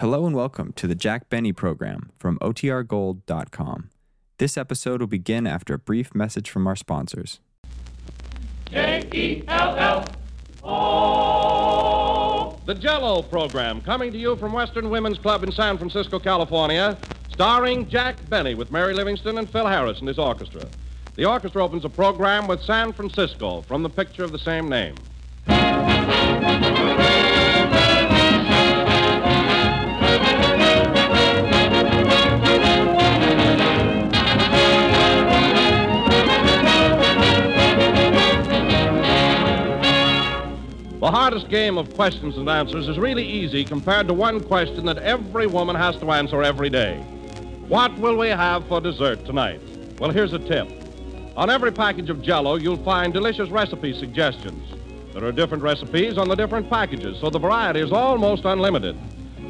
[0.00, 3.90] Hello and welcome to the Jack Benny program from OTRGold.com.
[4.38, 7.40] This episode will begin after a brief message from our sponsors.
[8.70, 10.04] J E L L
[10.62, 12.60] O.
[12.64, 16.96] The Jello program, coming to you from Western Women's Club in San Francisco, California,
[17.32, 20.64] starring Jack Benny with Mary Livingston and Phil Harris and his orchestra.
[21.16, 24.94] The orchestra opens a program with San Francisco from the picture of the same name.
[41.00, 44.98] The hardest game of questions and answers is really easy compared to one question that
[44.98, 46.98] every woman has to answer every day.
[47.68, 49.60] What will we have for dessert tonight?
[50.00, 50.68] Well, here's a tip.
[51.36, 54.74] On every package of Jello, you'll find delicious recipe suggestions.
[55.14, 58.98] There are different recipes on the different packages, so the variety is almost unlimited.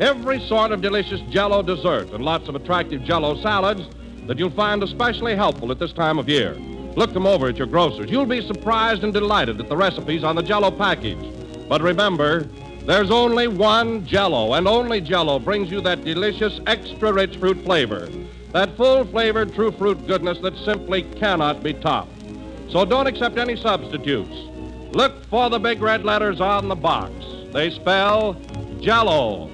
[0.00, 3.88] Every sort of delicious Jello dessert and lots of attractive Jello salads
[4.26, 6.58] that you'll find especially helpful at this time of year.
[6.94, 8.10] Look them over at your grocer's.
[8.10, 11.37] You'll be surprised and delighted at the recipes on the Jello package.
[11.68, 12.48] But remember,
[12.86, 18.08] there's only one Jello, and only Jello brings you that delicious, extra rich fruit flavor.
[18.52, 22.22] That full flavored, true fruit goodness that simply cannot be topped.
[22.70, 24.34] So don't accept any substitutes.
[24.92, 27.12] Look for the big red letters on the box.
[27.52, 28.40] They spell
[28.80, 29.50] Jello.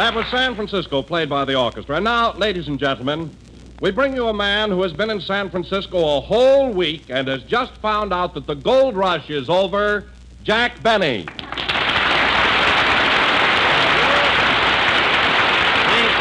[0.00, 1.96] That was San Francisco, played by the orchestra.
[1.96, 3.36] And now, ladies and gentlemen,
[3.82, 7.28] we bring you a man who has been in San Francisco a whole week and
[7.28, 10.08] has just found out that the gold rush is over.
[10.42, 11.26] Jack Benny.
[11.26, 11.50] Thank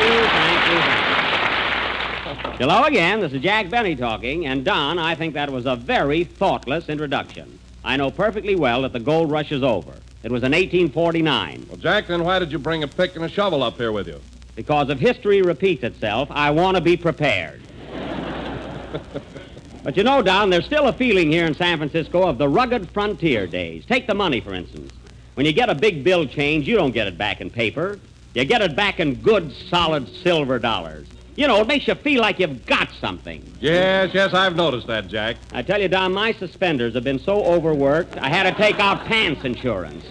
[0.04, 2.52] you, thank you.
[2.58, 3.22] Hello again.
[3.22, 4.46] This is Jack Benny talking.
[4.46, 7.58] And Don, I think that was a very thoughtless introduction.
[7.86, 9.94] I know perfectly well that the gold rush is over.
[10.22, 11.66] It was in 1849.
[11.70, 14.08] Well, Jack, then why did you bring a pick and a shovel up here with
[14.08, 14.20] you?
[14.56, 17.62] Because if history repeats itself, I want to be prepared.
[19.84, 22.90] but you know, Don, there's still a feeling here in San Francisco of the rugged
[22.92, 23.86] frontier days.
[23.86, 24.92] Take the money, for instance.
[25.36, 27.98] When you get a big bill change, you don't get it back in paper.
[28.34, 31.08] You get it back in good, solid silver dollars.
[31.40, 33.42] You know, it makes you feel like you've got something.
[33.62, 35.38] Yes, yes, I've noticed that, Jack.
[35.54, 39.06] I tell you, Don, my suspenders have been so overworked, I had to take out
[39.06, 40.04] pants insurance.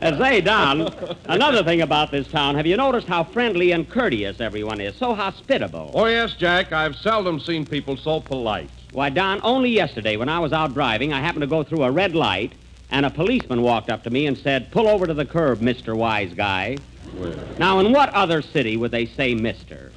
[0.00, 0.94] And uh, say, Don,
[1.26, 4.96] another thing about this town, have you noticed how friendly and courteous everyone is?
[4.96, 5.90] So hospitable.
[5.92, 8.70] Oh, yes, Jack, I've seldom seen people so polite.
[8.92, 11.90] Why, Don, only yesterday when I was out driving, I happened to go through a
[11.90, 12.54] red light,
[12.90, 15.94] and a policeman walked up to me and said, Pull over to the curb, Mr.
[15.94, 16.78] Wise Guy.
[17.18, 19.90] Well, Now, in what other city would they say Mister?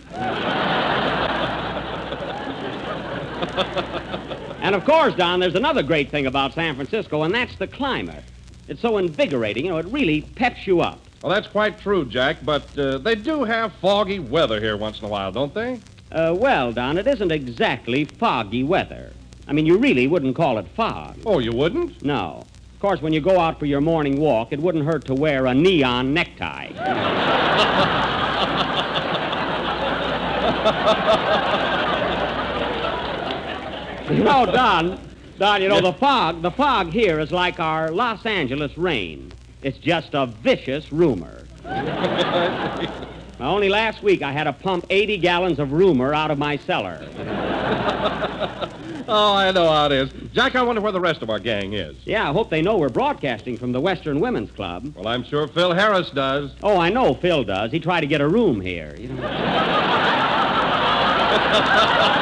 [4.62, 8.24] and of course, Don, there's another great thing about San Francisco, and that's the climate.
[8.68, 11.00] It's so invigorating, you know, it really peps you up.
[11.22, 15.06] well, that's quite true, Jack, but uh, they do have foggy weather here once in
[15.06, 15.80] a while, don't they?
[16.12, 19.12] Uh, well, Don, it isn't exactly foggy weather.
[19.48, 21.18] I mean, you really wouldn't call it fog.
[21.26, 22.04] Oh, you wouldn't?
[22.04, 22.46] No.
[22.78, 25.48] Of course, when you go out for your morning walk, it wouldn't hurt to wear
[25.48, 26.68] a neon necktie.
[34.12, 35.00] you know, Don,
[35.40, 39.34] Don, you know, the fog, the fog here is like our Los Angeles rain.
[39.64, 41.48] It's just a vicious rumor.
[43.40, 46.58] Now, only last week I had to pump 80 gallons of rumor out of my
[46.58, 46.98] cellar.
[49.10, 50.10] Oh, I know how it is.
[50.34, 51.96] Jack, I wonder where the rest of our gang is.
[52.04, 54.94] Yeah, I hope they know we're broadcasting from the Western Women's Club.
[54.96, 56.52] Well, I'm sure Phil Harris does.
[56.62, 57.72] Oh, I know Phil does.
[57.72, 58.96] He tried to get a room here.
[58.98, 59.24] You know.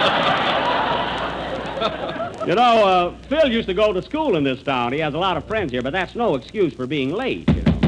[2.45, 4.93] You know, uh, Phil used to go to school in this town.
[4.93, 7.61] He has a lot of friends here, but that's no excuse for being late, you
[7.63, 7.79] know.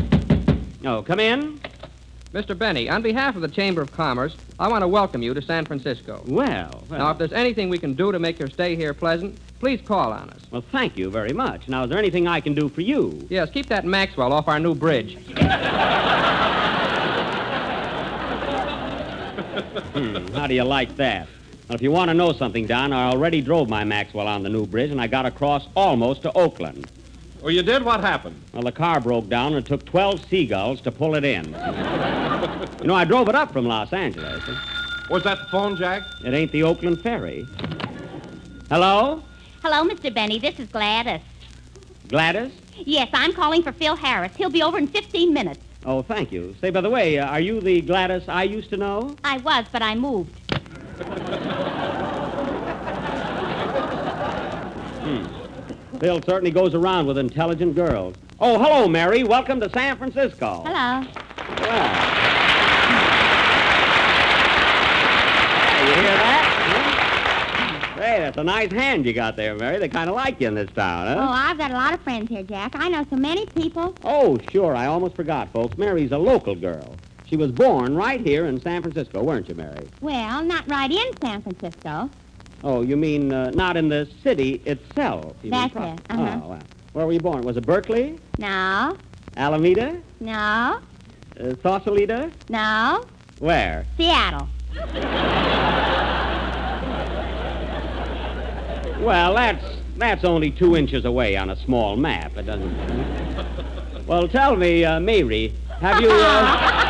[0.85, 1.59] Oh, come in.
[2.33, 2.57] Mr.
[2.57, 5.65] Benny, on behalf of the Chamber of Commerce, I want to welcome you to San
[5.65, 6.21] Francisco.
[6.27, 9.37] Well, well, Now, if there's anything we can do to make your stay here pleasant,
[9.59, 10.41] please call on us.
[10.51, 11.67] well, thank you very much.
[11.69, 13.25] Now, is there anything I can do for you?
[13.29, 15.17] Yes, keep that Maxwell off our new bridge.
[19.93, 21.27] Hmm, how do you like that?
[21.67, 24.49] Well, if you want to know something, Don, I already drove my Maxwell on the
[24.49, 26.91] new bridge, and I got across almost to Oakland.
[27.43, 27.83] Oh, you did?
[27.83, 28.41] What happened?
[28.53, 31.45] Well, the car broke down and it took 12 seagulls to pull it in.
[32.81, 34.43] you know, I drove it up from Los Angeles.
[35.09, 36.03] Was that the phone, Jack?
[36.25, 37.47] It ain't the Oakland Ferry.
[38.69, 39.23] Hello?
[39.61, 40.13] Hello, Mr.
[40.13, 40.39] Benny.
[40.39, 41.21] This is Gladys.
[42.09, 42.51] Gladys?
[42.75, 44.35] Yes, I'm calling for Phil Harris.
[44.35, 45.61] He'll be over in 15 minutes.
[45.85, 46.55] Oh, thank you.
[46.59, 49.15] Say, by the way, uh, are you the Gladys I used to know?
[49.23, 50.33] I was, but I moved.
[55.99, 58.15] Phil certainly goes around with intelligent girls.
[58.39, 59.23] Oh, hello, Mary.
[59.23, 60.63] Welcome to San Francisco.
[60.65, 61.03] Hello.
[61.59, 61.87] Well.
[65.73, 66.43] Hey, you hear that?
[67.95, 68.01] Huh?
[68.01, 69.79] Hey, that's a nice hand you got there, Mary.
[69.79, 71.15] They kind of like you in this town, huh?
[71.17, 71.31] Oh.
[71.31, 72.73] I've got a lot of friends here, Jack.
[72.75, 73.95] I know so many people.
[74.03, 74.75] Oh, sure.
[74.75, 75.79] I almost forgot, folks.
[75.79, 76.95] Mary's a local girl.
[77.25, 79.87] She was born right here in San Francisco, weren't you, Mary?
[80.01, 82.09] Well, not right in San Francisco.
[82.63, 85.35] Oh, you mean uh, not in the city itself?
[85.43, 86.39] You That's it, uh-huh.
[86.43, 86.59] Oh.
[86.93, 87.43] Where were you born?
[87.43, 88.17] Was it Berkeley?
[88.39, 88.97] No,
[89.35, 90.01] Alameda?
[90.19, 90.79] no,
[91.39, 92.31] Uh, Sausalito?
[92.49, 93.03] no.
[93.39, 93.85] Where?
[93.97, 94.47] Seattle.
[98.99, 99.63] Well, that's
[99.97, 102.35] that's only two inches away on a small map.
[102.35, 104.05] It doesn't.
[104.07, 106.09] well, tell me, uh, Mary, have you?
[106.11, 106.83] Uh...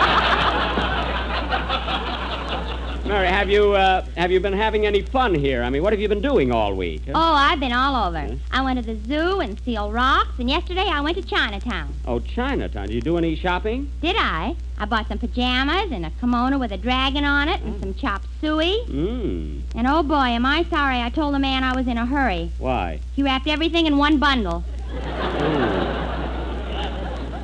[3.08, 5.64] Mary, have you uh, have you been having any fun here?
[5.64, 7.04] I mean, what have you been doing all week?
[7.06, 7.14] huh?
[7.16, 8.38] Oh, I've been all over.
[8.52, 11.94] I went to the zoo and Seal Rocks, and yesterday I went to Chinatown.
[12.06, 12.88] Oh, Chinatown.
[12.88, 13.90] Did you do any shopping?
[14.02, 14.58] Did I?
[14.78, 17.80] I bought some pajamas and a kimono with a dragon on it and hmm?
[17.80, 18.84] some chop suey.
[18.88, 19.62] Mmm.
[19.74, 22.52] And oh boy, am I sorry I told the man I was in a hurry.
[22.58, 23.00] Why?
[23.16, 24.66] He wrapped everything in one bundle.
[24.92, 25.88] Hmm.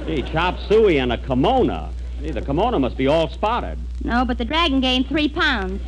[0.07, 1.94] Gee, chop suey and a kimono.
[2.31, 3.78] The kimono must be all spotted.
[4.04, 5.81] No, but the dragon gained three pounds.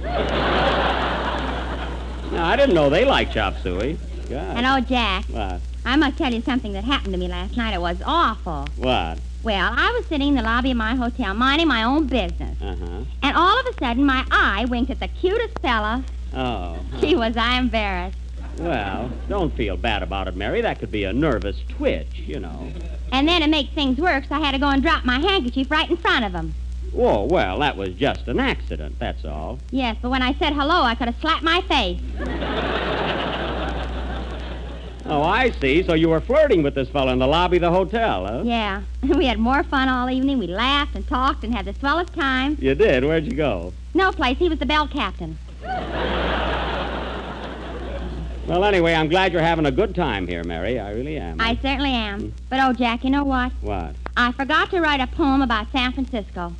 [2.32, 3.98] No, I didn't know they like chop suey.
[4.30, 4.58] God.
[4.58, 5.62] And oh, Jack, What?
[5.86, 7.74] I must tell you something that happened to me last night.
[7.74, 8.68] It was awful.
[8.76, 9.20] What?
[9.44, 12.60] Well, I was sitting in the lobby of my hotel minding my own business.
[12.60, 13.04] Uh-huh.
[13.22, 16.04] And all of a sudden, my eye winked at the cutest fella.
[16.34, 16.80] Oh.
[17.00, 18.18] Gee, was I embarrassed.
[18.58, 20.62] Well, don't feel bad about it, Mary.
[20.62, 22.72] That could be a nervous twitch, you know.
[23.12, 25.90] And then to make things worse, I had to go and drop my handkerchief right
[25.90, 26.54] in front of him.
[26.98, 29.60] Oh, well, that was just an accident, that's all.
[29.72, 32.00] Yes, but when I said hello, I could have slapped my face.
[35.08, 35.84] Oh, I see.
[35.84, 38.42] So you were flirting with this fellow in the lobby of the hotel, huh?
[38.44, 38.82] Yeah.
[39.16, 40.40] We had more fun all evening.
[40.40, 42.58] We laughed and talked and had the swellest time.
[42.60, 43.04] You did?
[43.04, 43.72] Where'd you go?
[43.94, 44.38] No place.
[44.40, 45.38] He was the bell captain.
[48.48, 50.80] Well, anyway, I'm glad you're having a good time here, Mary.
[50.80, 51.42] I really am.
[51.42, 52.20] I certainly am.
[52.20, 52.30] Hmm?
[52.50, 53.52] But oh, Jack, you know what?
[53.62, 53.96] What?
[54.16, 56.54] I forgot to write a poem about San Francisco.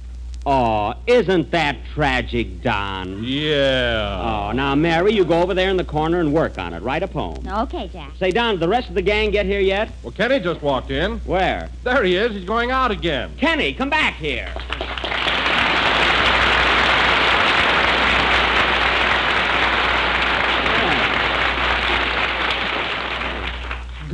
[0.48, 3.24] Oh, isn't that tragic, Don?
[3.24, 4.50] Yeah.
[4.50, 6.82] Oh, now, Mary, you go over there in the corner and work on it.
[6.82, 7.48] Write a poem.
[7.48, 8.14] Okay, Jack.
[8.20, 9.92] Say, Don, did the rest of the gang get here yet?
[10.04, 11.18] Well, Kenny just walked in.
[11.20, 11.70] Where?
[11.84, 12.32] There he is.
[12.34, 13.32] He's going out again.
[13.38, 14.54] Kenny, come back here.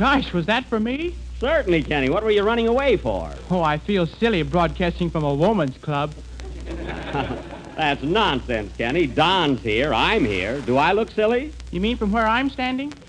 [0.02, 1.14] Gosh, was that for me?
[1.38, 2.10] Certainly, Kenny.
[2.10, 3.30] What were you running away for?
[3.52, 6.12] Oh, I feel silly broadcasting from a woman's club.
[7.76, 9.06] That's nonsense, Kenny.
[9.06, 9.94] Don's here.
[9.94, 10.60] I'm here.
[10.62, 11.52] Do I look silly?
[11.70, 12.92] You mean from where I'm standing?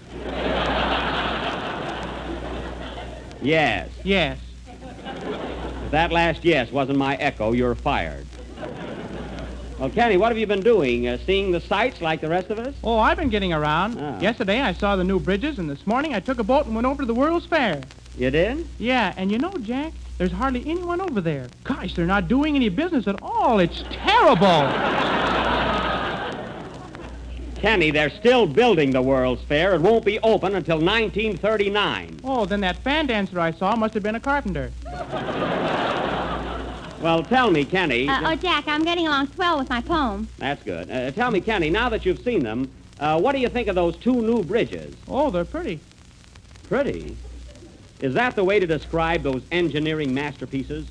[3.41, 3.89] Yes.
[4.05, 4.37] Yes.
[4.67, 8.25] If that last yes wasn't my echo, you're fired.
[9.79, 11.07] Well, Kenny, what have you been doing?
[11.07, 12.73] Uh, seeing the sights like the rest of us?
[12.83, 13.97] Oh, I've been getting around.
[13.99, 14.19] Ah.
[14.19, 16.85] Yesterday I saw the new bridges, and this morning I took a boat and went
[16.87, 17.81] over to the World's Fair.
[18.17, 18.67] You did?
[18.77, 21.47] Yeah, and you know, Jack, there's hardly anyone over there.
[21.63, 23.59] Gosh, they're not doing any business at all.
[23.59, 24.69] It's terrible.
[27.55, 29.73] Kenny, they're still building the World's Fair.
[29.73, 32.19] It won't be open until 1939.
[32.23, 34.71] Oh, then that fan dancer I saw must have been a carpenter.
[37.03, 38.07] Well, tell me, Kenny.
[38.07, 40.29] Uh, oh, Jack, I'm getting along swell with my poem.
[40.37, 40.89] That's good.
[40.89, 43.75] Uh, tell me, Kenny, now that you've seen them, uh, what do you think of
[43.75, 44.95] those two new bridges?
[45.09, 45.81] Oh, they're pretty.
[46.69, 47.17] Pretty.
[47.99, 50.87] Is that the way to describe those engineering masterpieces?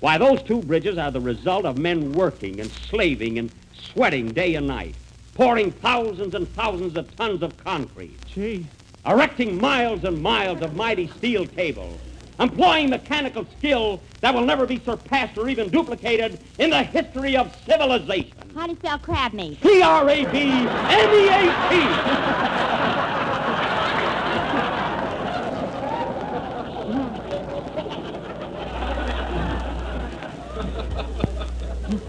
[0.00, 4.56] Why, those two bridges are the result of men working and slaving and sweating day
[4.56, 4.94] and night,
[5.32, 8.66] pouring thousands and thousands of tons of concrete, Gee.
[9.06, 11.98] erecting miles and miles of mighty steel cables,
[12.38, 17.54] employing mechanical skill that will never be surpassed or even duplicated in the history of
[17.64, 18.32] civilization.
[18.54, 19.58] How do you spell crab meat?
[19.62, 20.26] C-R-A-B-M-E-A-T.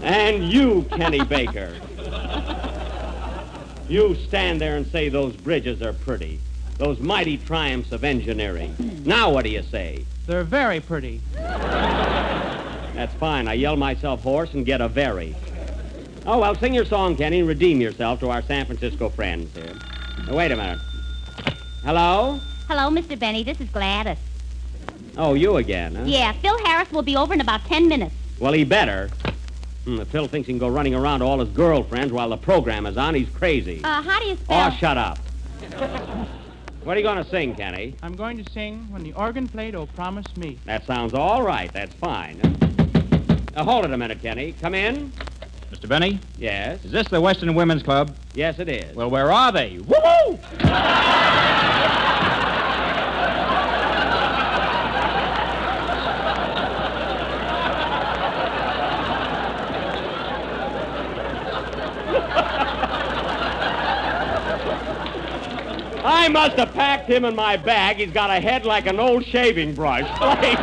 [0.02, 1.74] And you, Kenny Baker.
[3.88, 6.40] You stand there and say those bridges are pretty.
[6.76, 8.74] Those mighty triumphs of engineering.
[9.04, 10.04] Now what do you say?
[10.28, 11.22] They're very pretty.
[11.32, 13.48] That's fine.
[13.48, 15.34] I yell myself hoarse and get a very.
[16.26, 19.72] Oh, well, sing your song, Kenny, and redeem yourself to our San Francisco friends here.
[20.26, 20.80] Now, wait a minute.
[21.82, 22.38] Hello?
[22.68, 23.18] Hello, Mr.
[23.18, 23.42] Benny.
[23.42, 24.18] This is Gladys.
[25.16, 26.04] Oh, you again, huh?
[26.04, 28.14] Yeah, Phil Harris will be over in about ten minutes.
[28.38, 29.08] Well, he better.
[29.84, 32.36] Hmm, if Phil thinks he can go running around to all his girlfriends while the
[32.36, 33.80] program is on, he's crazy.
[33.82, 34.70] Uh, how do you spell?
[34.70, 35.18] oh, shut up.
[36.88, 37.94] what are you going to sing, Kenny?
[38.02, 40.58] I'm going to sing When the Organ Played Oh Promise Me.
[40.64, 41.70] That sounds all right.
[41.70, 42.40] That's fine.
[43.54, 44.54] Now, hold it a minute, Kenny.
[44.58, 45.12] Come in.
[45.70, 45.86] Mr.
[45.86, 46.82] Benny, Yes.
[46.86, 48.16] is this the Western Women's Club?
[48.32, 48.96] Yes, it is.
[48.96, 49.76] Well, where are they?
[49.80, 50.38] Woo-hoo!
[66.10, 67.96] I must have packed him in my bag.
[67.98, 70.08] He's got a head like an old shaving brush.
[70.16, 70.54] Play,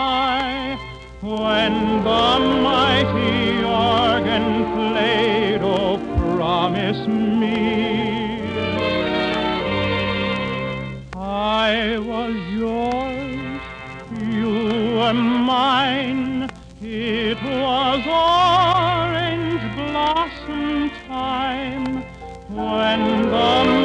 [0.00, 0.78] gone
[1.20, 1.74] when
[2.08, 2.28] the
[2.68, 7.60] mighty organ played, oh, promise me.
[11.14, 13.60] I was yours,
[14.34, 14.52] you
[14.96, 15.18] were
[15.52, 16.50] mine.
[16.82, 21.86] It was orange blossom time
[22.58, 23.00] when
[23.34, 23.79] the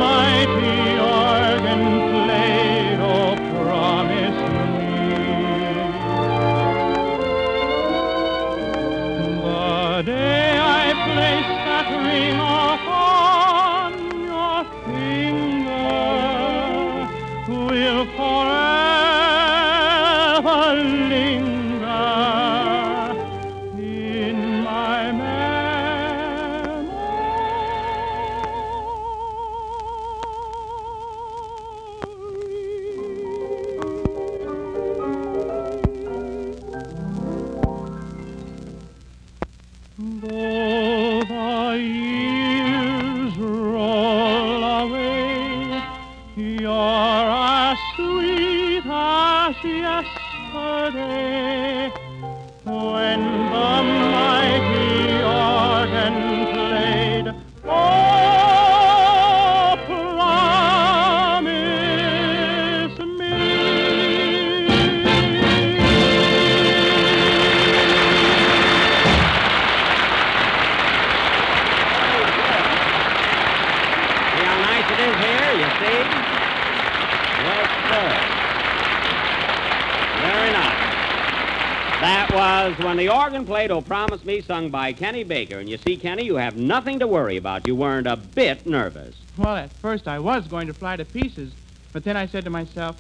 [84.08, 85.58] Promise Me, sung by Kenny Baker.
[85.58, 87.66] And you see, Kenny, you have nothing to worry about.
[87.66, 89.16] You weren't a bit nervous.
[89.36, 91.52] Well, at first I was going to fly to pieces,
[91.92, 92.98] but then I said to myself,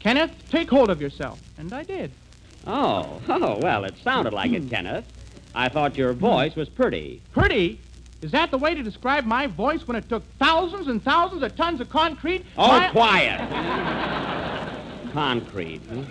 [0.00, 1.40] Kenneth, take hold of yourself.
[1.58, 2.10] And I did.
[2.66, 4.68] Oh, oh, well, it sounded like it, hmm.
[4.68, 5.04] Kenneth.
[5.54, 6.18] I thought your hmm.
[6.18, 7.22] voice was pretty.
[7.30, 7.78] Pretty?
[8.20, 11.54] Is that the way to describe my voice when it took thousands and thousands of
[11.54, 12.44] tons of concrete?
[12.56, 13.38] Oh, My- quiet.
[15.12, 15.82] Concrete.
[15.88, 16.02] huh?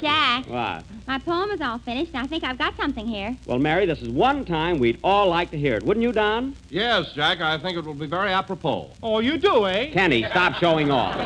[0.00, 0.84] Jack, What?
[1.06, 3.36] My poem is all finished, and I think I've got something here.
[3.46, 5.82] Well, Mary, this is one time we'd all like to hear it.
[5.84, 6.56] Wouldn't you, Don?
[6.68, 8.90] Yes, Jack, I think it will be very apropos.
[9.02, 9.90] Oh, you do, eh?
[9.92, 11.16] Kenny, stop showing off.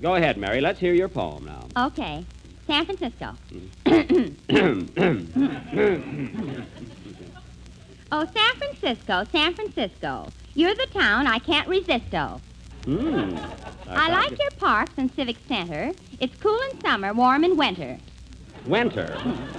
[0.00, 0.60] Go ahead, Mary.
[0.60, 1.86] Let's hear your poem now.
[1.86, 2.24] Okay.
[2.66, 3.34] San Francisco.
[8.12, 10.28] oh, San Francisco, San Francisco.
[10.54, 12.40] You're the town I can't resist-o.
[12.88, 13.36] Hmm.
[13.90, 15.92] I like your parks and civic center.
[16.20, 17.98] It's cool in summer, warm in winter.
[18.64, 19.14] Winter.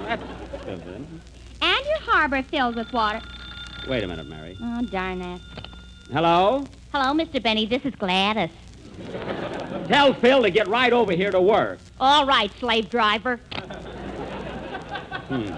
[0.05, 0.23] That's
[0.65, 1.05] good.
[1.61, 3.21] And your harbor filled with water.
[3.87, 4.57] Wait a minute, Mary.
[4.59, 5.39] Oh, darn that.
[6.11, 6.65] Hello?
[6.91, 7.41] Hello, Mr.
[7.41, 7.67] Benny.
[7.67, 8.49] This is Gladys.
[9.87, 11.77] Tell Phil to get right over here to work.
[11.99, 13.37] All right, slave driver.
[15.27, 15.55] Hmm.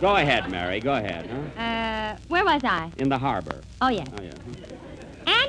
[0.00, 0.78] Go ahead, Mary.
[0.78, 1.28] Go ahead.
[1.28, 1.60] Huh?
[1.60, 2.92] Uh, where was I?
[2.98, 3.62] In the harbor.
[3.80, 4.06] Oh, yes.
[4.16, 4.32] Oh, yeah.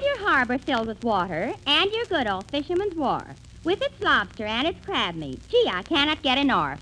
[0.03, 4.67] Your harbor filled with water, and your good old fisherman's wharf, with its lobster and
[4.67, 5.39] its crab meat.
[5.49, 6.81] Gee, I cannot get a north.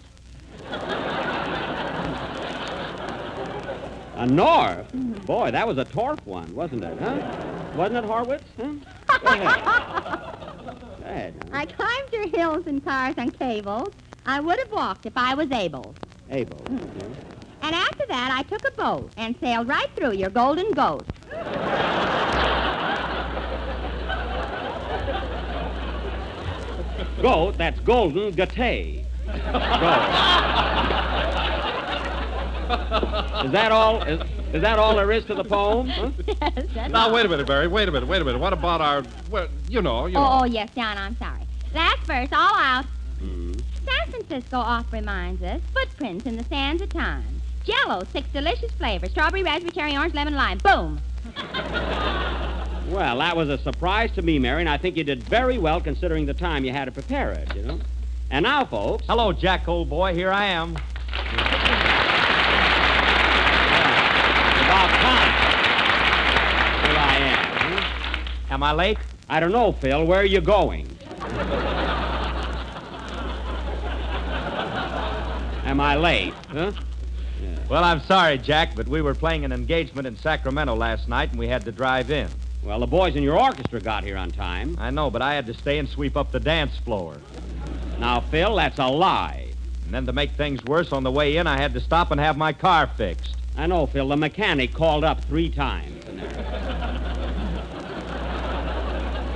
[4.16, 4.92] A North?
[5.26, 7.72] Boy, that was a torp one, wasn't it, huh?
[7.76, 8.44] Wasn't it, Horwitz?
[8.58, 9.20] Huh?
[9.20, 9.64] Go ahead.
[9.64, 11.50] Go ahead.
[11.52, 11.60] now.
[11.60, 13.90] I climbed your hills and cars and cables.
[14.26, 15.96] I would have walked if I was able.
[16.30, 16.62] Abel.
[16.70, 17.08] yeah.
[17.64, 21.06] And after that, I took a boat and sailed right through your golden ghost.
[27.22, 29.06] Goat, that's golden gate.
[29.26, 29.36] Goat.
[33.46, 34.02] Is that all?
[34.04, 34.22] Is,
[34.54, 35.88] is that all there is to the poem?
[35.90, 36.12] Huh?
[36.28, 36.38] yes,
[36.74, 37.14] that's Now, all.
[37.14, 37.68] wait a minute, Barry.
[37.68, 38.40] Wait a minute, wait a minute.
[38.40, 40.20] What about our, well, you know, you know.
[40.26, 41.42] Oh, oh, yes, John, I'm sorry.
[41.74, 42.86] Last verse, all out.
[43.20, 43.54] Hmm.
[43.86, 47.42] San Francisco oft reminds us footprints in the sands of time.
[47.64, 50.58] Jello, six delicious flavors strawberry, raspberry, cherry, orange, lemon, lime.
[50.60, 51.00] Boom.
[52.92, 55.80] Well, that was a surprise to me, Mary, and I think you did very well
[55.80, 57.80] considering the time you had to prepare it, you know.
[58.30, 59.06] And now, folks.
[59.08, 60.14] Hello, Jack, old boy.
[60.14, 60.72] Here I am.
[60.72, 60.90] About
[65.00, 65.32] time.
[66.84, 67.78] Here I am.
[67.78, 68.54] huh?
[68.54, 68.98] Am I late?
[69.30, 70.06] I don't know, Phil.
[70.06, 70.86] Where are you going?
[75.64, 76.34] Am I late?
[76.50, 76.74] Huh?
[77.70, 81.40] Well, I'm sorry, Jack, but we were playing an engagement in Sacramento last night, and
[81.40, 82.28] we had to drive in.
[82.64, 84.78] Well, the boys in your orchestra got here on time.
[84.80, 87.18] I know, but I had to stay and sweep up the dance floor.
[87.98, 89.48] Now, Phil, that's a lie.
[89.86, 92.20] And then to make things worse, on the way in, I had to stop and
[92.20, 93.36] have my car fixed.
[93.58, 94.08] I know, Phil.
[94.08, 96.06] The mechanic called up three times.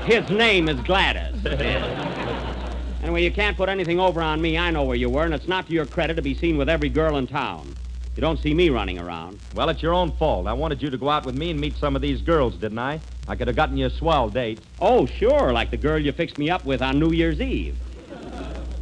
[0.05, 1.43] His name is Gladys.
[3.03, 4.55] anyway, you can't put anything over on me.
[4.55, 6.69] I know where you were, and it's not to your credit to be seen with
[6.69, 7.73] every girl in town.
[8.15, 9.39] You don't see me running around.
[9.55, 10.45] Well, it's your own fault.
[10.45, 12.79] I wanted you to go out with me and meet some of these girls, didn't
[12.79, 13.01] I?
[13.27, 14.59] I could have gotten you a swell date.
[14.79, 17.75] Oh, sure, like the girl you fixed me up with on New Year's Eve.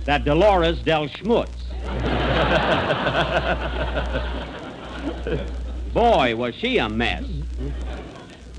[0.06, 1.49] That Dolores Del Schmutz.
[5.93, 7.23] Boy, was she a mess.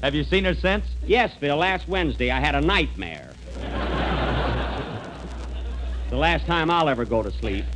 [0.02, 0.86] Have you seen her since?
[1.04, 3.30] Yes, Phil, last Wednesday I had a nightmare.
[6.08, 7.66] the last time I'll ever go to sleep.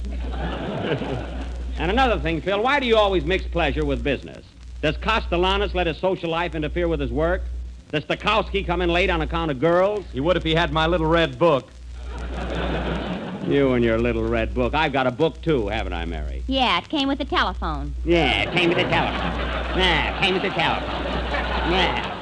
[1.79, 4.47] and another thing, Phil, why do you always mix pleasure with business?
[4.81, 7.43] Does Castellanos let his social life interfere with his work?
[7.91, 10.05] Does Stokowski come in late on account of girls?
[10.13, 11.71] He would if he had my little red book.
[13.47, 14.75] You and your little red book.
[14.75, 16.43] I've got a book, too, haven't I, Mary?
[16.47, 17.95] Yeah, it came with the telephone.
[18.05, 19.79] Yeah, it came with the telephone.
[19.79, 21.03] Yeah, it came with the telephone.
[21.73, 22.15] Yeah.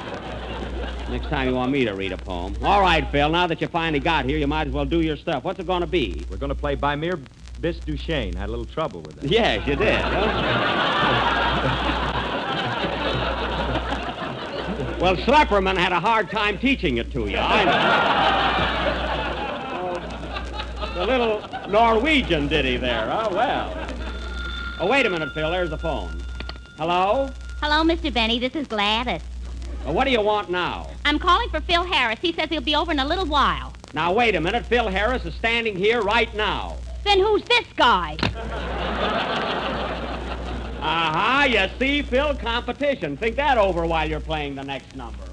[1.09, 2.55] Next time you want me to read a poem.
[2.63, 5.17] All right, Phil, now that you finally got here, you might as well do your
[5.17, 5.43] stuff.
[5.43, 6.25] What's it going to be?
[6.29, 7.19] We're going to play by mere
[7.59, 8.33] bis Duchesne.
[8.33, 9.29] Had a little trouble with it.
[9.29, 9.99] Yes, you did.
[14.99, 17.37] well, Schlepperman had a hard time teaching it to you.
[17.37, 17.63] I
[20.79, 20.93] know.
[20.95, 23.07] the little Norwegian did he there?
[23.11, 23.87] Oh, well.
[24.79, 25.51] Oh, wait a minute, Phil.
[25.51, 26.21] There's the phone.
[26.77, 27.29] Hello?
[27.61, 28.13] Hello, Mr.
[28.13, 28.39] Benny.
[28.39, 29.21] This is Gladys.
[29.85, 30.89] Well, what do you want now?
[31.05, 32.19] I'm calling for Phil Harris.
[32.21, 33.73] He says he'll be over in a little while.
[33.93, 34.65] Now, wait a minute.
[34.65, 36.77] Phil Harris is standing here right now.
[37.03, 38.17] Then who's this guy?
[40.79, 43.17] Aha, you see, Phil, competition.
[43.17, 45.23] Think that over while you're playing the next number.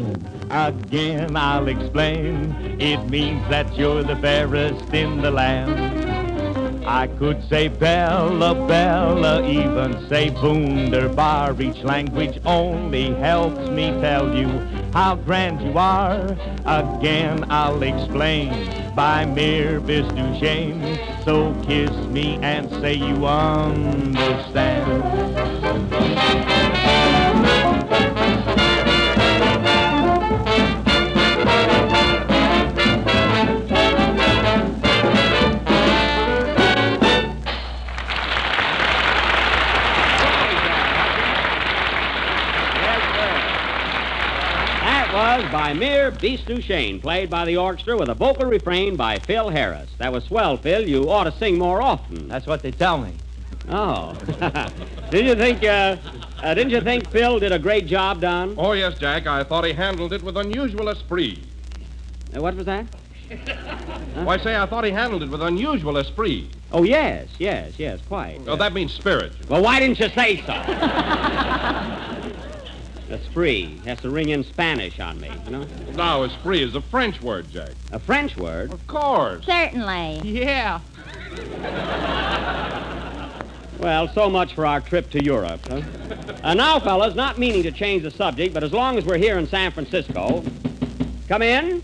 [0.00, 2.54] Bisduchesne, again I'll explain.
[2.80, 6.00] It means that you're the fairest in the land.
[6.86, 11.60] I could say Bella, Bella, even say Wunderbar.
[11.60, 14.48] Each language only helps me tell you
[14.92, 16.36] how grand you are.
[16.64, 18.50] Again, I'll explain
[18.96, 20.98] by mere Bisduchesne.
[21.24, 24.90] So kiss me and say you understand.
[45.50, 49.48] That by Mere Beast Duchesne, played by the orchestra with a vocal refrain by Phil
[49.48, 49.90] Harris.
[49.98, 50.88] That was swell, Phil.
[50.88, 52.28] You ought to sing more often.
[52.28, 53.14] That's what they tell me.
[53.68, 54.14] Oh.
[55.10, 55.96] didn't you think, uh,
[56.40, 58.54] uh, didn't you think Phil did a great job, Don?
[58.56, 59.26] Oh, yes, Jack.
[59.26, 61.40] I thought he handled it with unusual esprit.
[62.32, 62.86] Uh, what was that?
[64.14, 66.44] Why, say, I thought he handled it with unusual esprit.
[66.70, 68.40] Oh, yes, yes, yes, quite.
[68.46, 69.32] Oh, that means spirit.
[69.48, 71.96] Well, why didn't you say so?
[73.10, 75.66] Esprit has to ring in Spanish on me, you know?
[75.94, 77.70] Now, esprit is a French word, Jack.
[77.92, 78.72] A French word?
[78.72, 79.44] Of course.
[79.44, 80.20] Certainly.
[80.24, 80.80] Yeah.
[83.80, 85.60] Well, so much for our trip to Europe.
[85.66, 85.82] Huh?
[86.44, 89.38] Uh, now, fellas, not meaning to change the subject, but as long as we're here
[89.38, 90.44] in San Francisco,
[91.28, 91.82] come in.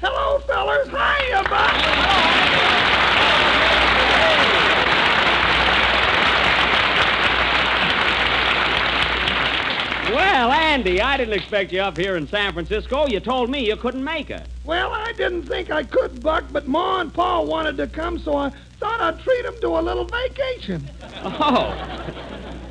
[0.00, 0.88] Hello, fellers.
[0.88, 3.03] Hiya, Buck.
[10.14, 13.08] Well, Andy, I didn't expect you up here in San Francisco.
[13.08, 14.46] You told me you couldn't make it.
[14.64, 18.36] Well, I didn't think I could, Buck, but Ma and Pa wanted to come, so
[18.36, 20.88] I thought I'd treat them to a little vacation.
[21.24, 21.72] Oh.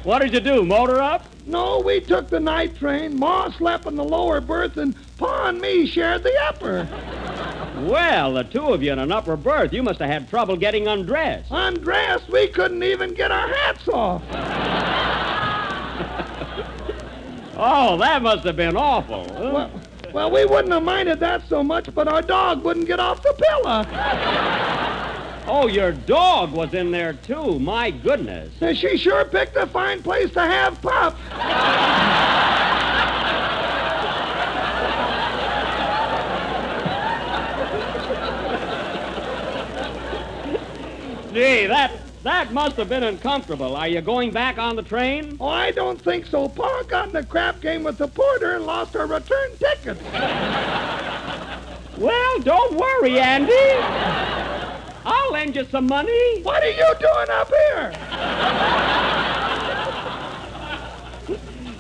[0.04, 1.26] What did you do, motor up?
[1.46, 3.20] No, we took the night train.
[3.20, 6.88] Ma slept in the lower berth, and Pa and me shared the upper.
[7.90, 10.88] Well, the two of you in an upper berth, you must have had trouble getting
[10.88, 11.50] undressed.
[11.52, 14.22] Undressed, we couldn't even get our hats off.
[17.56, 19.26] Oh, that must have been awful.
[19.34, 19.52] huh?
[19.54, 19.72] Well,
[20.14, 23.34] well, we wouldn't have minded that so much, but our dog wouldn't get off the
[23.34, 23.86] pillow.
[25.46, 27.60] Oh, your dog was in there, too.
[27.60, 28.54] My goodness.
[28.62, 31.18] And she sure picked a fine place to have pup.
[41.34, 41.92] Gee, that
[42.24, 43.76] that must have been uncomfortable.
[43.76, 45.38] Are you going back on the train?
[45.40, 46.48] Oh, I don't think so.
[46.50, 49.98] Pa got in a crap game with the porter and lost her return ticket.
[51.96, 53.54] Well, don't worry, Andy.
[55.06, 56.42] I'll lend you some money.
[56.42, 57.94] What are you doing up here?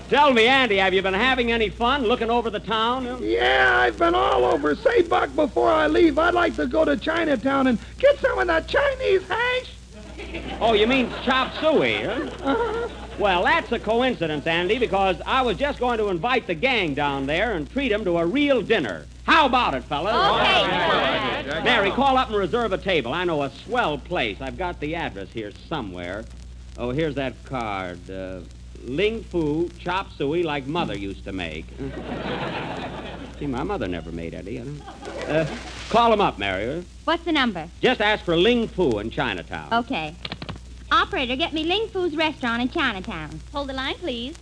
[0.09, 3.17] Tell me, Andy, have you been having any fun looking over the town?
[3.23, 4.75] Yeah, I've been all over.
[4.75, 8.45] Say, Buck, before I leave, I'd like to go to Chinatown and get some of
[8.47, 9.72] that Chinese hash.
[10.59, 12.29] Oh, you mean chop suey, huh?
[12.43, 12.89] Uh-huh.
[13.19, 17.27] Well, that's a coincidence, Andy, because I was just going to invite the gang down
[17.27, 19.05] there and treat them to a real dinner.
[19.25, 20.15] How about it, fellas?
[20.15, 21.63] Okay.
[21.63, 23.13] Mary, call up and reserve a table.
[23.13, 24.41] I know a swell place.
[24.41, 26.25] I've got the address here somewhere.
[26.77, 28.09] Oh, here's that card.
[28.09, 28.39] Uh,
[28.83, 31.65] Ling Fu chop suey like Mother used to make.
[33.39, 34.59] See, my mother never made any.
[34.59, 34.81] I don't-
[35.29, 35.47] Uh,
[35.89, 36.83] call him up, Mary.
[37.05, 37.67] What's the number?
[37.81, 39.73] Just ask for Ling Fu in Chinatown.
[39.73, 40.15] Okay.
[40.91, 43.39] Operator, get me Ling Fu's restaurant in Chinatown.
[43.53, 44.35] Hold the line, please.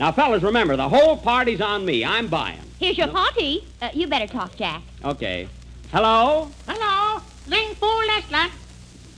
[0.00, 2.04] Now, fellas, remember, the whole party's on me.
[2.04, 2.60] I'm buying.
[2.78, 3.64] Here's your party.
[3.82, 4.82] Uh, you better talk, Jack.
[5.04, 5.48] Okay.
[5.92, 6.48] Hello?
[6.68, 7.20] Hello.
[7.48, 8.52] Ling Fu restaurant.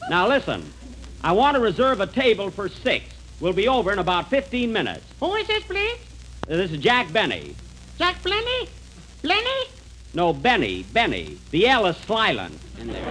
[0.08, 0.72] Now, listen.
[1.22, 3.04] I want to reserve a table for six.
[3.40, 5.04] We'll be over in about 15 minutes.
[5.18, 5.98] Who is this, please?
[6.48, 7.54] Uh, This is Jack Benny.
[7.98, 8.68] Jack Plenty?
[9.22, 9.70] Plenty?
[10.12, 11.38] No, Benny, Benny.
[11.50, 13.04] The L is silent in there.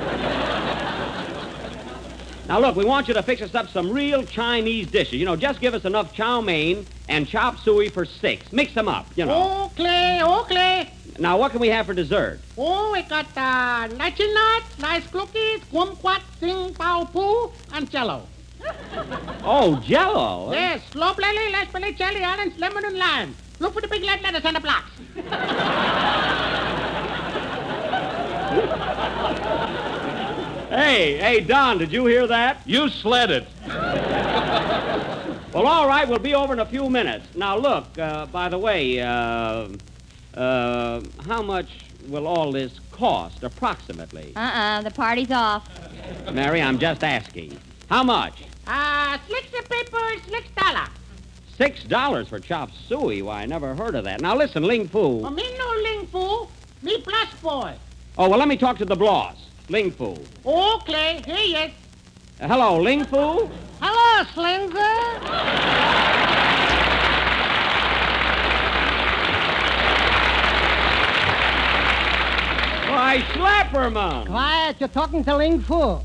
[2.47, 5.13] now, look, we want you to fix us up some real Chinese dishes.
[5.15, 8.51] You know, just give us enough chow mein and chop suey for six.
[8.51, 9.71] Mix them up, you know.
[9.73, 10.91] Okay, okay.
[11.17, 12.39] Now, what can we have for dessert?
[12.57, 18.27] Oh, we got uh, lychee nuts, rice cookies, kumquat, sing pao poo, and jello.
[19.43, 20.51] Oh, Jello.
[20.51, 23.35] Yes, slow belly, let's belly, jelly, orange, lemon, and lime.
[23.59, 24.91] Look for the big red letters on the blocks.
[30.69, 32.61] Hey, hey, Don, did you hear that?
[32.65, 33.47] You sled it.
[35.51, 37.25] Well, all right, we'll be over in a few minutes.
[37.35, 39.69] Now, look, uh, by the way, uh,
[40.35, 41.67] uh, how much
[42.07, 44.33] will all this cost, approximately?
[44.35, 45.67] Uh-uh, the party's off.
[46.31, 47.59] Mary, I'm just asking.
[47.89, 48.43] How much?
[48.71, 49.97] Uh, six paper,
[50.29, 50.87] six dollar.
[51.57, 53.23] Six dollars for chop suey?
[53.23, 54.21] Why, I never heard of that.
[54.21, 55.25] Now listen, Ling Fu.
[55.25, 56.47] Oh, me no ling fu.
[56.83, 57.73] Me plus boy.
[58.15, 59.35] Oh, well, let me talk to the boss.
[59.69, 60.15] Ling Fu.
[60.45, 61.71] Okay, here yes.
[62.39, 63.49] Uh, hello, Ling Fu?
[63.81, 64.69] Hello, Slinger.
[72.91, 74.27] Why, Schlepperman.
[74.27, 75.99] Quiet, you're talking to Ling Fu.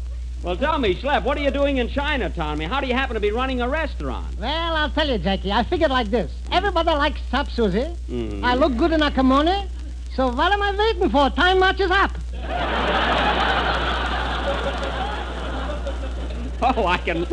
[0.45, 2.51] Well, tell me, Schlepp, what are you doing in Chinatown?
[2.51, 4.39] I mean, how do you happen to be running a restaurant?
[4.39, 5.51] Well, I'll tell you, Jackie.
[5.51, 6.31] I figured like this.
[6.53, 7.97] Everybody likes chop suey.
[8.11, 8.45] Mhm.
[8.45, 9.65] I look good in a kimono.
[10.15, 11.31] So what am I waiting for?
[11.31, 12.11] Time marches up.
[16.67, 17.27] Oh, I can.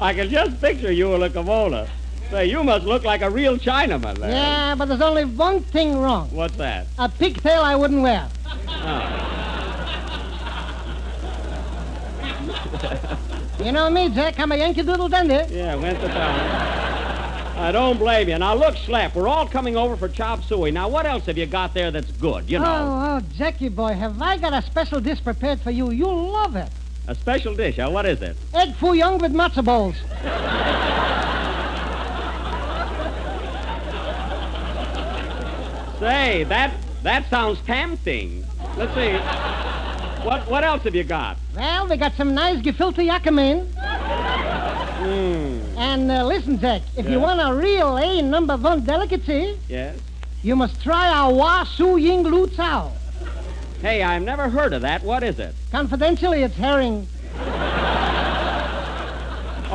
[0.00, 1.88] I can just picture you in a kimono.
[2.30, 4.30] Say, you must look like a real Chinaman there.
[4.30, 6.28] Yeah, but there's only one thing wrong.
[6.30, 6.86] What's that?
[6.98, 8.28] A pigtail I wouldn't wear.
[13.64, 14.38] You know me, Jack.
[14.38, 15.54] I'm a Yankee Doodle Dandy.
[15.54, 16.38] Yeah, went to town.
[17.56, 18.36] I don't blame you.
[18.38, 20.70] Now, look, Slap, we're all coming over for chop suey.
[20.70, 22.50] Now, what else have you got there that's good?
[22.50, 25.90] You know, Oh, oh, Jackie boy, have I got a special dish prepared for you?
[25.92, 26.68] You'll love it.
[27.08, 27.76] a special dish.
[27.76, 27.88] Huh?
[27.90, 28.36] What is it?
[28.52, 29.96] Egg foo young with matzo balls.
[36.00, 38.44] Say, that that sounds tempting.
[38.76, 39.12] Let's see.
[40.24, 41.36] What what else have you got?
[41.54, 43.60] Well, we got some nice gefilte yakima.
[45.04, 45.60] Hmm.
[45.78, 49.98] And uh, listen, Jack, if you want a real A number one delicacy, Yes.
[50.42, 52.90] you must try our Wa Su Ying Lu Cao.
[53.82, 55.02] Hey, I've never heard of that.
[55.02, 55.54] What is it?
[55.70, 57.06] Confidentially, it's herring.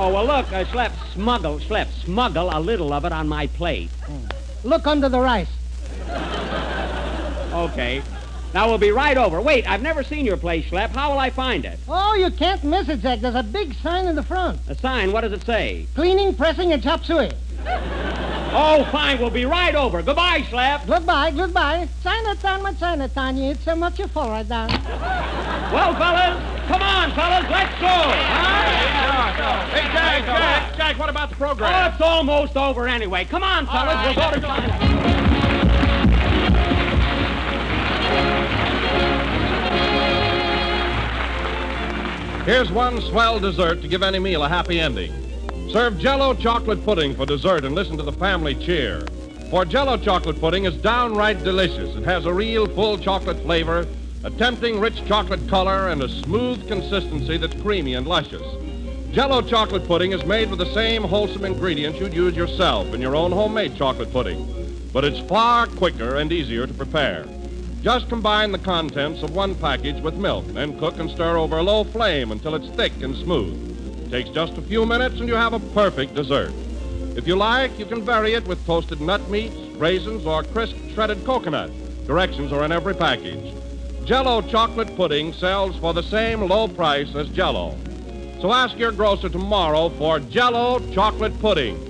[0.01, 3.89] Oh, well, look, uh, Schlepp, smuggle, Schlepp, smuggle a little of it on my plate.
[4.63, 5.49] Look under the rice.
[7.53, 8.01] Okay.
[8.53, 9.39] Now, we'll be right over.
[9.41, 10.89] Wait, I've never seen your place, Schlepp.
[10.89, 11.79] How will I find it?
[11.87, 13.19] Oh, you can't miss it, Jack.
[13.19, 14.59] There's a big sign in the front.
[14.67, 15.85] A sign, what does it say?
[15.93, 17.31] Cleaning, pressing, and chop suey.
[18.51, 20.01] Oh, fine, we'll be right over.
[20.01, 20.87] Goodbye, Schlepp.
[20.87, 21.87] Goodbye, goodbye.
[22.01, 23.37] Chinatown, my Chinatown.
[23.37, 24.69] You eat so much you fall right down.
[25.71, 27.87] Well, fellas, come on, fellas, let's go.
[29.69, 31.69] Hey, Jack, Jack, Jack, what about the program?
[31.69, 31.93] Oh, program?
[31.93, 33.25] it's almost over anyway.
[33.25, 35.28] Come on, fellas, we'll go to China.
[42.49, 45.13] Here's one swell dessert to give any meal a happy ending.
[45.69, 49.05] Serve Jello chocolate pudding for dessert and listen to the family cheer.
[49.51, 51.95] For Jello chocolate pudding is downright delicious.
[51.95, 53.85] It has a real full chocolate flavor,
[54.23, 58.41] a tempting rich chocolate color, and a smooth consistency that's creamy and luscious.
[59.11, 63.15] Jello chocolate pudding is made with the same wholesome ingredients you'd use yourself in your
[63.15, 67.27] own homemade chocolate pudding, but it's far quicker and easier to prepare.
[67.81, 71.63] Just combine the contents of one package with milk, then cook and stir over a
[71.63, 74.11] low flame until it's thick and smooth.
[74.11, 76.51] Takes just a few minutes and you have a perfect dessert.
[77.15, 81.23] If you like, you can vary it with toasted nut meats, raisins, or crisp shredded
[81.23, 81.71] coconut.
[82.05, 83.53] Directions are in every package.
[84.03, 87.77] Jello chocolate pudding sells for the same low price as Jello.
[88.41, 91.88] So ask your grocer tomorrow for Jello chocolate pudding.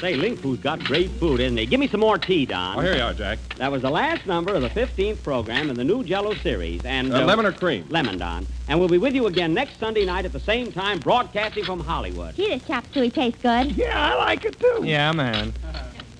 [0.00, 1.66] Say, Ling Fu's got great food, isn't he?
[1.66, 2.78] Give me some more tea, Don.
[2.78, 3.38] Oh, here you are, Jack.
[3.56, 6.82] That was the last number of the 15th program in the new Jello series.
[6.86, 7.84] And Uh, lemon or cream?
[7.90, 8.46] Lemon, Don.
[8.68, 11.80] And we'll be with you again next Sunday night at the same time, broadcasting from
[11.80, 12.34] Hollywood.
[12.34, 13.72] Gee, this chop suey tastes good.
[13.76, 14.80] Yeah, I like it too.
[14.84, 15.52] Yeah, man.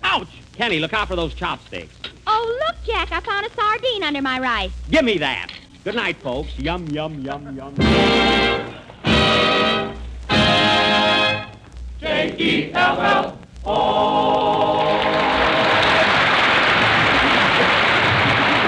[0.03, 0.29] Ouch!
[0.55, 1.95] Kenny, look out for those chopsticks.
[2.27, 4.73] Oh, look, Jack, I found a sardine under my rice.
[4.91, 5.49] Give me that.
[5.85, 6.51] Good night, folks.
[6.59, 7.75] Yum, yum, yum, yum.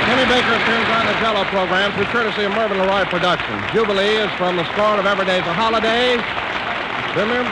[0.04, 3.62] Kenny Baker appears on the Jello program through courtesy of Mervyn Leroy Productions.
[3.72, 6.16] Jubilee is from the score of Every Day's a Holiday.
[7.16, 7.48] Remember,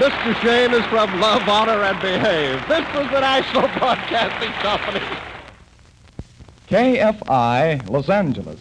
[0.00, 0.34] Mr.
[0.40, 2.66] Shane is from Love, Honor, and Behave.
[2.68, 5.04] This is the National Broadcasting Company.
[6.68, 8.60] KFI, Los Angeles.